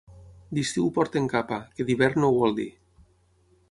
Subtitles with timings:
[0.57, 2.71] D'estiu porten capa, que d'hivern no ho vol dir.